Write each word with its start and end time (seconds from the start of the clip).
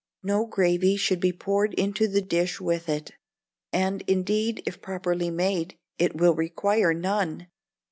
No 0.23 0.47
gravy 0.47 0.97
should 0.97 1.19
be 1.19 1.31
poured 1.31 1.75
into 1.75 2.07
the 2.07 2.23
dish 2.23 2.59
with 2.59 2.89
it, 2.89 3.11
and, 3.71 4.01
indeed, 4.07 4.63
if 4.65 4.81
properly 4.81 5.29
made, 5.29 5.77
it 5.99 6.15
will 6.15 6.33
require 6.33 6.91
none. 6.91 7.49